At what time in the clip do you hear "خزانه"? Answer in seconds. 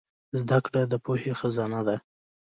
1.39-1.81